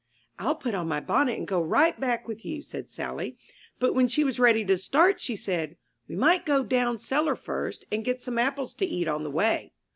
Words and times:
'* 0.21 0.39
*'ril 0.41 0.55
put 0.55 0.73
on 0.73 0.87
my 0.87 0.99
bonnet 0.99 1.37
and 1.37 1.47
go 1.47 1.61
right 1.61 1.99
back 1.99 2.27
with 2.27 2.43
you," 2.43 2.63
said 2.63 2.89
Sally; 2.89 3.37
but 3.77 3.93
when 3.93 4.07
she 4.07 4.23
was 4.23 4.39
ready 4.39 4.65
to 4.65 4.75
start 4.75 5.21
she 5.21 5.35
said, 5.35 5.77
*'We 6.07 6.15
might 6.15 6.43
go 6.43 6.63
down 6.63 6.97
cellar 6.97 7.35
first 7.35 7.85
and 7.91 8.03
get 8.03 8.23
some 8.23 8.39
apples 8.39 8.73
to 8.77 8.85
eat 8.87 9.07
on 9.07 9.21
the 9.21 9.29
way." 9.29 9.73